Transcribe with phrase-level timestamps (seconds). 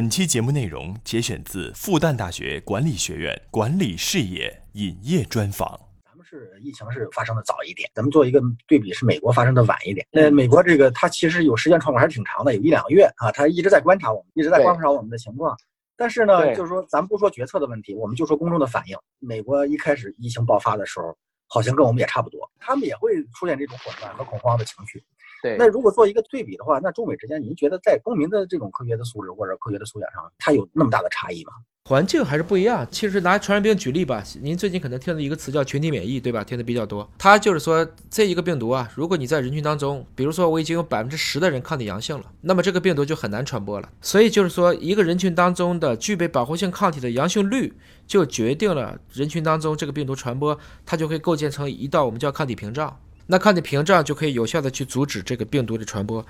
[0.00, 5.78] 本期节目内容节选自复旦大学管理学院管理事业引业专访。
[6.02, 10.06] 咱们是疫情是发生的早一点，咱们做一个对比，是美国发生的晚一点。
[10.10, 15.54] 那，美国这个它其实有时间窗口还是挺长的，有一两个月啊，它一直在观察我们，一直在观察我们的情况。
[15.98, 18.96] 但是呢，就是说咱不说决策的问题，我们就说公众的反应。
[19.18, 21.14] 美国一开始疫情爆发的时候，
[21.46, 25.04] 好像跟我们也差不多，他们也会出现这种混乱和恐慌的情绪。
[25.42, 31.52] 对那如果做一个对比的话，那中美之间，您觉得在公民的这种科学的素质或者科学的素养上，它有那么大的差异吗？
[31.88, 32.86] 环境还是不一样。
[32.90, 36.44] 其实拿传染病举例吧，您最近可能听的一个词叫群体免疫，对吧？
[36.44, 37.08] 听的比较多。
[37.18, 43.88] 它就是说这一个病毒啊，如果你在人群当中，比如说我已经有百分之十的人抗体阳性了，那么这个病毒就很难传播了。
[44.02, 47.72] 所以就是说，一个人群当中的具备保护性抗体的阳性率，
[48.06, 53.00] 就决定了人群当中这个病毒传播，它就会构建成一道我们叫抗体屏障。
[53.26, 56.24] 那抗体屏障就可以有效的去阻止这个病毒的传播。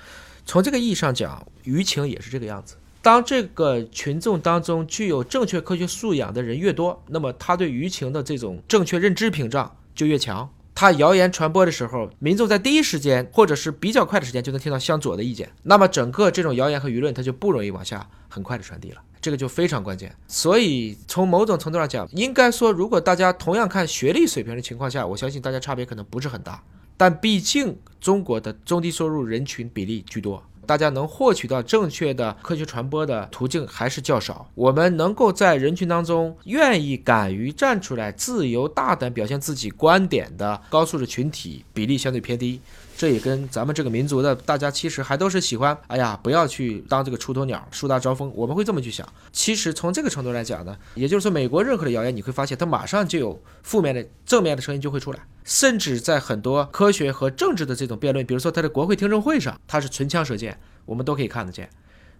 [0.45, 2.75] 从这个意义上讲，舆情也是这个样子。
[3.01, 10.47] 当这个群众当中具有正确科学素养的人越多，那么他对舆情的这种正确认知屏障就越强。
[10.73, 20.15] 他谣言传播的时候，民众在第一时间或者是比较快的时间就能听到向左的意见，那么整个这种谣言和舆论它就不容易往下很快的传递了，这个就非常关键。
[20.27, 26.63] 所以从某种程度上讲，应该说，如果大家同样看学历水平的情况下，我相信大家差别可能不是很大。
[27.01, 34.47] 但毕竟中国的中低收入人群比例居多，大家能获取到正确的科学传播的途径还是较少。
[34.53, 42.61] 我们能够在人群当中愿意敢于站出来、自由大胆表现自己观点的高素质群体比例相对偏低。
[43.01, 49.11] 这也跟咱们这个民族的大家其实还都是喜欢，哎呀，不要去当这个出头鸟，树大招风，我们会这么去想。
[49.31, 60.55] 其实从这个程度来讲呢，也就是说，美国任何的谣言，你会发现它马上就有负面的、正面的声音就会出来，甚至在很多科学和政治的这种辩论，比如说它的国会听证会上，它是唇枪舌剑，
[60.85, 61.67] 我们都可以看得见。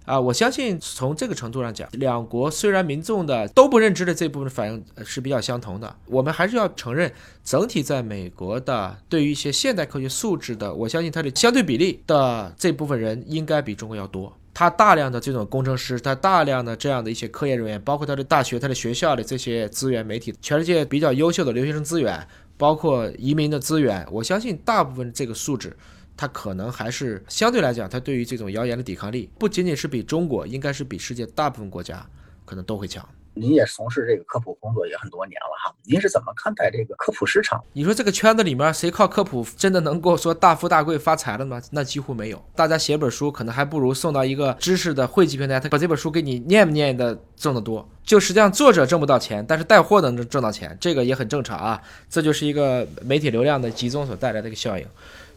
[0.06, 7.12] 啊，我相信从这个程度上讲，两国虽然民众的都不认知的这部分反应是比较相同的，我们还是要承认，
[7.44, 14.36] 整体在美国的对于一些现代科学素质的，我相信它的相对比例的这部分人应该比中国要多。
[14.54, 25.76] 他大量的这种工程师，他大量的这样的一些科研人员，包括他的大学、他的学校的这些资源、媒体，全世界比较优秀的留学生资源，包括移民的资源，我相信大部分这个素质。
[26.16, 32.06] 它可能还是相对来讲，它对于这种谣言的抵抗力，不仅仅是比中国，应该是比世界大部分国家
[32.46, 33.08] 可能都会强。
[33.34, 37.64] 您也从事这个科普工作也很多年了哈，您是怎么看待这个科普市场？
[37.72, 41.62] 你说这个圈子里面谁靠科普真的能够说大富大贵发财了吗？
[41.72, 42.44] 那几乎没有。
[42.54, 47.88] 大家写本书，可能还不如送到一个知识的汇集平台，他把这本书给你念不念的挣得多。
[48.04, 51.82] 就实际上作者挣不到钱，但是带货能挣到钱，这个也很正常啊。
[52.10, 54.86] 这就是一个媒体流量的集中所带来的一个效应。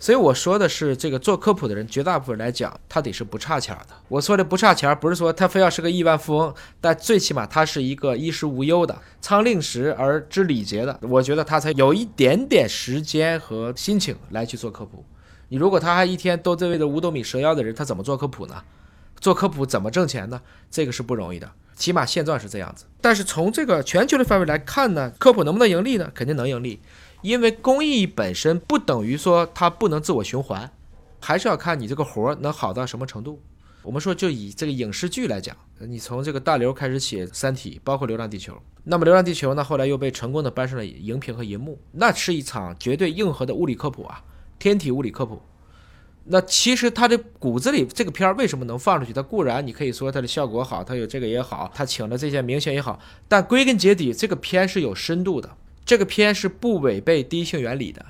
[0.00, 3.94] 所以我说的是，这个做科普的人，绝大部分来讲，他得是不差钱的。
[4.08, 10.98] 我说的不差钱，不是说他非要是个亿万富翁，但最起码他是一个衣食无忧的、仓廪实而知礼节的。
[11.02, 15.02] 我觉得他才有一点点时间和心情来去做科普。
[15.48, 18.56] 你如果他还一天都这为着五斗米折腰的人，他怎么做科普呢？
[19.24, 20.38] 做科普怎么挣钱呢？
[20.70, 22.84] 这个是不容易的，起码现状是这样子。
[23.00, 26.12] 但是从这个全球的范围来看呢，科普能不能盈利呢？
[26.14, 26.78] 肯定能盈利。
[27.22, 30.70] 因为公益本身不等于说它不能自我循环，
[31.20, 33.40] 还是要看你这个活儿能好到什么程度。
[33.80, 38.52] 我们说，就以这个影视剧来讲，你从这个大刘开始写《三体》，包括《流浪地球》，
[38.82, 44.22] 那么《流浪地球》呢，后来又被成功的搬上了荧屏和银幕，那是一场绝对硬核的物理科普啊，
[44.58, 45.40] 天体物理科普。
[46.26, 49.12] 那其实他的骨子里，这个片儿为什么能放出去？
[49.12, 52.98] 它固然你可以说它的效果好，它有这个也好，它请了这些明星也好，
[53.28, 55.56] 但归根结底，这个片是有深度的。
[55.84, 58.02] 这个片是不违背第一性原理的，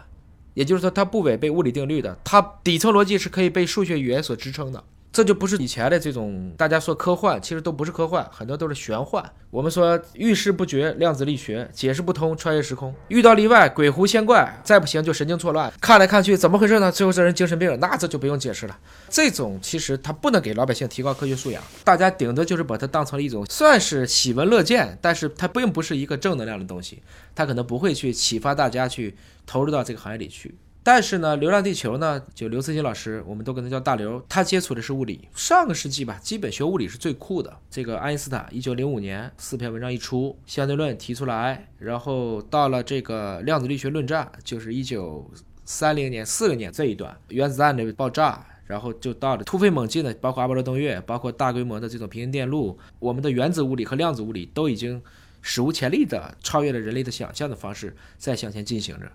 [0.55, 4.85] 也就是说它不违背物理定律的，它底层逻辑是可以被数学语言所支撑的。
[5.15, 9.25] 这就不是以前的这种大家说科幻，其实都不是科幻，很多都是玄幻。
[9.49, 15.73] 我们说遇事不决，量子力学解释不通，穿越时空遇到例外，鬼狐仙怪，再不行就神经错乱。
[15.81, 16.91] 看来看去怎么回事呢？
[16.91, 18.77] 最后这人精神病，那这就不用解释了。
[19.09, 27.01] 这种其实它不能给老百姓提高科学素养，大家顶多就是把它当成了一种算是喜闻乐见，但是它并不是一个正能量的东西，
[27.37, 29.15] 它可能不会去启发大家去
[29.47, 30.53] 投入到这个行业里去。
[30.85, 35.27] 但是呢，《流浪地球》呢，就刘慈欣老师，我们都跟他叫大刘，他接触的是物理。
[35.35, 37.57] 上个世纪吧，基本学物理是最酷的。
[37.71, 45.29] 这个爱因斯坦，一九零五年四篇文章一出，相对论提出来，然后到了这个量子力学论战，就是一九
[45.65, 48.47] 三零年、四零年这一段，原子弹的爆炸。
[48.67, 55.03] 然后就到了突飞猛进的，包括阿波罗登月，包括大规模的这种平行电路，我们的原子物理和量子物理都已经
[55.43, 59.13] 史无前例的超越了人类的想象的方式在向前进行着。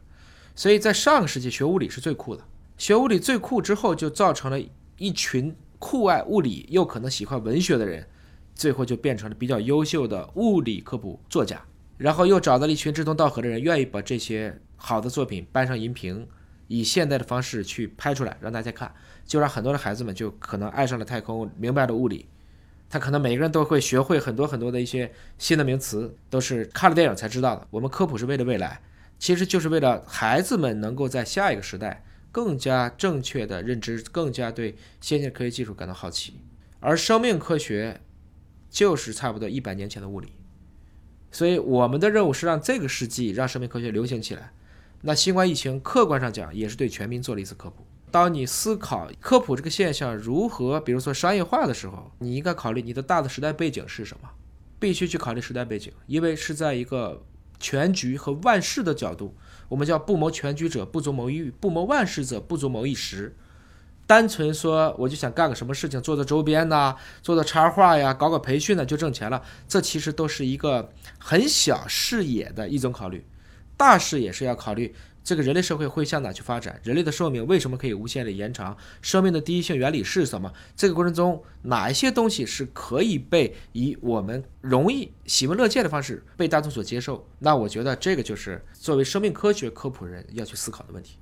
[0.55, 2.43] 所以在上个世纪学物理是最酷的，
[2.77, 4.59] 学物理最酷之后，就造成了
[4.97, 8.05] 一群酷爱物理又可能喜欢文学的人，
[8.55, 11.61] 最后就变成了比较优秀的物理科普作家。
[11.97, 16.25] 然后又找到了一群志同道合的人，愿意把这些好的作品搬上荧屏，
[16.67, 18.93] 以现代的方式去拍出来让大家看，
[19.25, 22.25] 就让很多的孩子们就可能爱上了太空，明白了物理。
[22.89, 27.67] 他可能每个人都会学会很多很多的一些新的名词，都是看了电影才知道的。
[27.69, 28.81] 我们科普是为了未来，
[29.19, 36.39] 其实就是为了孩子们能够在下一个时代更加正确的认知，更加对先进科学技术感到好奇。
[36.79, 37.99] 而生命科学
[38.69, 40.33] 就是差不多一百年前的物理。
[41.31, 44.51] 所以我们的任务是让这个世纪让生命科学流行起来。
[45.01, 47.85] 那新冠疫情客观上讲也是对全民做了一次科普。
[48.11, 54.29] 当你思考科普这个现象如何，比如说商业化的时候，你应该考虑你的大的时代背景是什么？
[54.79, 57.23] 必须去考虑时代背景，因为是在一个
[57.59, 59.35] 全局和万事的角度，
[59.67, 63.35] 我们叫不谋全局者不足谋一域，不谋万事者不足谋一时。
[64.07, 69.43] 单纯说我就想干个什么事情，做做周边呐，做做插画呀，搞搞培训呢，就挣钱了。
[69.67, 73.23] 这其实都是一个很小视野的一种考虑，
[73.77, 80.51] 大视野是要考虑这个人类社会会向哪去发展，人类的寿命为什么可以无限的延长，生命的第一性原理是什么？
[80.75, 87.27] 这个过程中哪一些东西是可以被以我们容易喜闻乐见的方式被大众所接受？
[87.39, 91.17] 那我觉得这个就是作为生命科学科普人要去思考的问题。